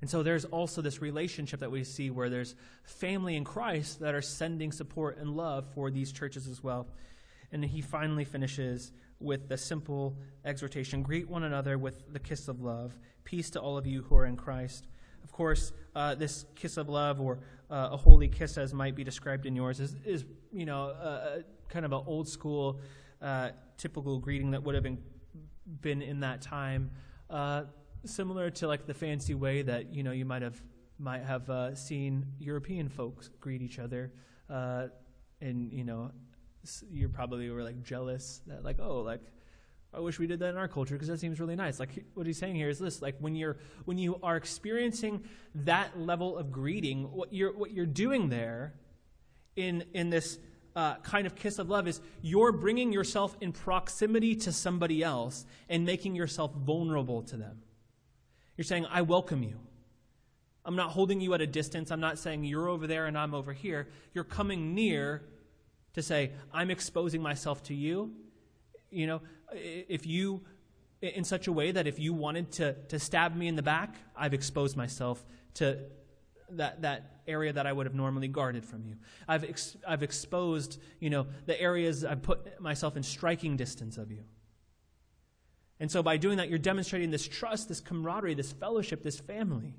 [0.02, 4.14] And so there's also this relationship that we see where there's family in Christ that
[4.14, 6.88] are sending support and love for these churches as well.
[7.52, 12.62] And he finally finishes with the simple exhortation Greet one another with the kiss of
[12.62, 12.98] love.
[13.24, 14.88] Peace to all of you who are in Christ.
[15.24, 17.40] Of course, uh, this kiss of love, or
[17.72, 21.40] uh, a holy kiss as might be described in yours, is, is you know, uh,
[21.70, 22.80] kind of an old school,
[23.22, 25.00] uh, typical greeting that would have been,
[25.82, 26.92] been in that time.
[27.30, 27.64] Uh,
[28.06, 30.62] similar to like the fancy way that you know you might have
[30.98, 34.12] might have uh, seen European folks greet each other,
[34.50, 34.88] uh,
[35.42, 36.12] and you know
[36.90, 39.22] you probably were like jealous that like oh like
[39.96, 41.80] I wish we did that in our culture because that seems really nice.
[41.80, 45.24] Like what he's saying here is this: like when you're when you are experiencing
[45.56, 48.74] that level of greeting, what you're what you're doing there,
[49.56, 50.38] in in this
[50.76, 55.46] uh, kind of kiss of love is you're bringing yourself in proximity to somebody else
[55.70, 57.62] and making yourself vulnerable to them.
[58.58, 59.60] You're saying, I welcome you.
[60.66, 61.92] I'm not holding you at a distance.
[61.92, 63.88] I'm not saying you're over there and I'm over here.
[64.14, 65.24] You're coming near
[65.94, 68.12] to say, I'm exposing myself to you.
[68.90, 69.22] You know,
[69.54, 70.42] if you,
[71.02, 73.96] in such a way that if you wanted to, to stab me in the back,
[74.16, 75.24] I've exposed myself
[75.56, 75.78] to
[76.52, 78.96] that, that area that I would have normally guarded from you.
[79.28, 84.12] I've, ex, I've exposed, you know, the areas I've put myself in striking distance of
[84.12, 84.24] you.
[85.80, 89.76] And so by doing that, you're demonstrating this trust, this camaraderie, this fellowship, this family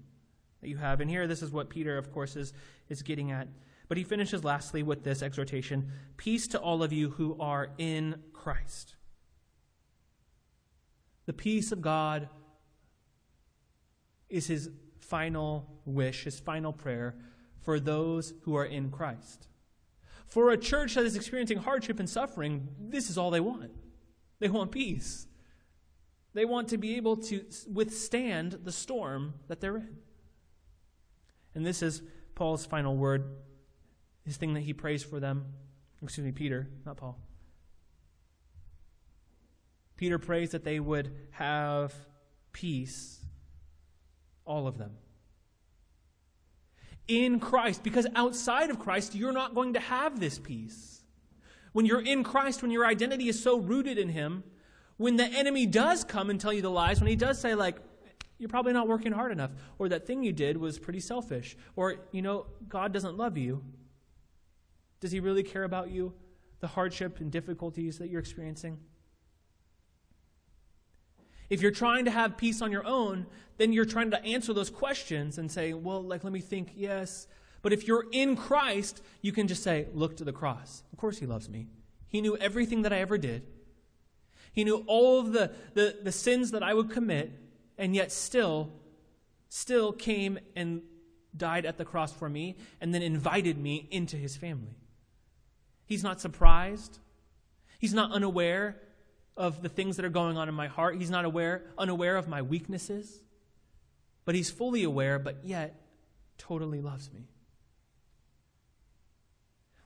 [0.61, 1.01] that you have.
[1.01, 2.53] And here, this is what Peter, of course, is,
[2.89, 3.49] is getting at.
[3.89, 8.23] But he finishes lastly with this exhortation Peace to all of you who are in
[8.33, 8.97] Christ.
[11.27, 12.29] The peace of God
[14.29, 14.71] is his
[15.09, 17.17] final wish, his final prayer
[17.61, 19.49] for those who are in Christ.
[20.27, 23.73] For a church that is experiencing hardship and suffering, this is all they want.
[24.39, 25.27] They want peace.
[26.35, 29.97] They want to be able to withstand the storm that they're in.
[31.55, 32.03] And this is
[32.35, 33.25] Paul's final word,
[34.25, 35.47] his thing that he prays for them.
[36.03, 37.19] Excuse me, Peter, not Paul.
[39.97, 41.95] Peter prays that they would have
[42.53, 43.25] peace,
[44.47, 44.93] all of them.
[47.09, 51.03] In Christ, because outside of Christ, you're not going to have this peace.
[51.73, 54.43] When you're in Christ, when your identity is so rooted in Him,
[54.97, 57.77] when the enemy does come and tell you the lies, when he does say, like,
[58.39, 61.97] you're probably not working hard enough, or that thing you did was pretty selfish, or,
[62.13, 63.63] you know, God doesn't love you,
[65.01, 66.13] does he really care about you,
[66.61, 68.79] the hardship and difficulties that you're experiencing?
[71.49, 73.27] If you're trying to have peace on your own,
[73.57, 77.27] then you're trying to answer those questions and say, well, like, let me think, yes.
[77.63, 80.83] But if you're in Christ, you can just say, look to the cross.
[80.93, 81.69] Of course, He loves me.
[82.09, 83.43] He knew everything that I ever did.
[84.53, 87.33] He knew all of the, the, the sins that I would commit,
[87.77, 88.73] and yet still,
[89.49, 90.83] still came and
[91.37, 94.79] died at the cross for me, and then invited me into his family.
[95.85, 96.99] He's not surprised.
[97.79, 98.81] He's not unaware
[99.37, 100.97] of the things that are going on in my heart.
[100.97, 103.23] He's not aware, unaware of my weaknesses.
[104.25, 105.81] But he's fully aware, but yet
[106.39, 107.29] totally loves me.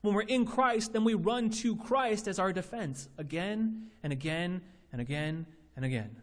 [0.01, 4.61] When we're in Christ, then we run to Christ as our defense again and again
[4.91, 5.45] and again
[5.75, 6.17] and again.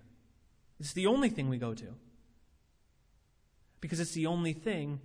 [0.80, 1.86] It's the only thing we go to.
[3.80, 5.00] Because it's the only thing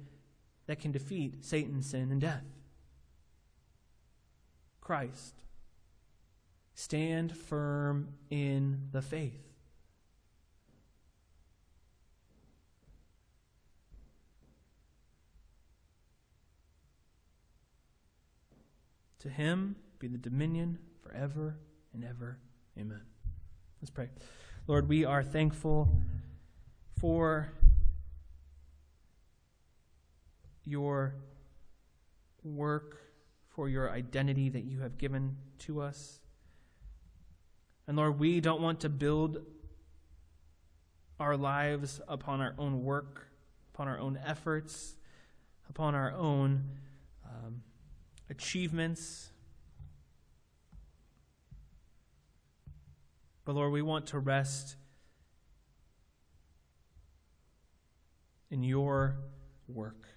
[0.65, 2.43] that can defeat Satan, sin, and death.
[4.81, 5.42] Christ.
[6.75, 9.39] Stand firm in the faith.
[19.19, 21.55] To him be the dominion forever
[21.93, 22.37] and ever.
[22.77, 23.01] Amen.
[23.81, 24.09] Let's pray.
[24.67, 25.87] Lord, we are thankful
[26.99, 27.53] for
[30.65, 31.15] your
[32.43, 32.97] work,
[33.47, 36.19] for your identity that you have given to us.
[37.87, 39.45] And Lord, we don't want to build
[41.19, 43.27] our lives upon our own work,
[43.73, 44.95] upon our own efforts,
[45.69, 46.63] upon our own
[47.25, 47.63] um,
[48.29, 49.31] achievements.
[53.45, 54.77] But Lord, we want to rest
[58.49, 59.17] in your
[59.67, 60.07] work.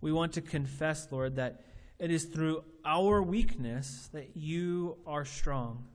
[0.00, 1.64] We want to confess, Lord, that
[1.98, 5.86] it is through our weakness that you are strong.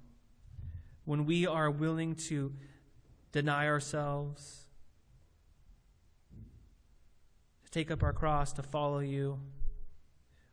[1.06, 2.54] When we are willing to
[3.32, 4.66] deny ourselves,
[7.66, 9.40] to take up our cross, to follow you,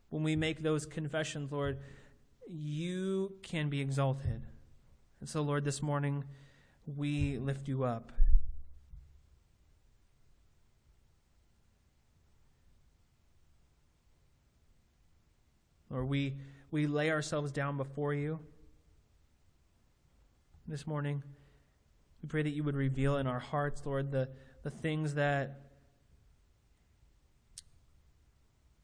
[0.09, 1.79] when we make those confessions, Lord,
[2.47, 4.43] you can be exalted.
[5.19, 6.23] And so, Lord, this morning
[6.85, 8.11] we lift you up.
[15.89, 16.35] Lord, we,
[16.71, 18.39] we lay ourselves down before you
[20.67, 21.23] this morning.
[22.21, 24.27] We pray that you would reveal in our hearts, Lord, the,
[24.63, 25.61] the things that,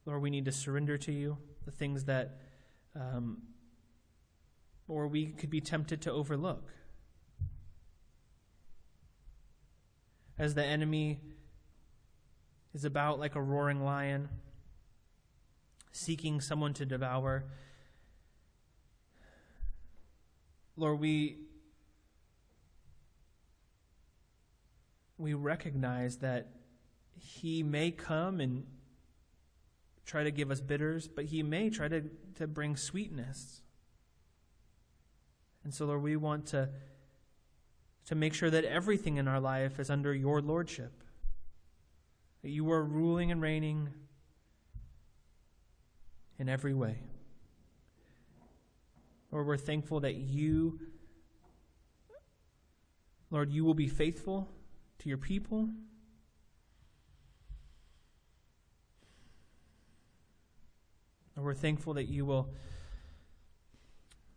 [0.05, 2.39] Lord, we need to surrender to you, the things that,
[2.95, 3.41] um,
[4.87, 6.69] or we could be tempted to overlook.
[10.37, 11.19] As the enemy
[12.73, 14.29] is about like a roaring lion
[15.93, 17.45] seeking someone to devour.
[20.75, 21.37] Lord, we
[25.17, 26.49] we recognize that
[27.15, 28.65] he may come and
[30.05, 32.01] try to give us bitters, but he may try to,
[32.35, 33.61] to bring sweetness.
[35.63, 36.69] And so, Lord, we want to,
[38.07, 40.91] to make sure that everything in our life is under your lordship.
[42.41, 43.89] That you are ruling and reigning
[46.43, 46.97] in every way.
[49.31, 50.77] Lord, we're thankful that you,
[53.31, 54.49] Lord, you will be faithful
[54.99, 55.69] to your people.
[61.37, 62.49] Lord, we're thankful that you will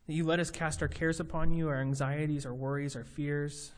[0.06, 3.72] that you let us cast our cares upon you, our anxieties, our worries, our fears.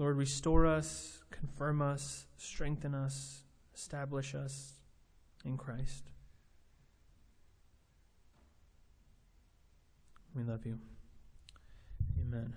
[0.00, 3.42] Lord, restore us, confirm us, strengthen us,
[3.74, 4.72] establish us
[5.44, 6.04] in Christ.
[10.34, 10.78] We love you.
[12.18, 12.56] Amen.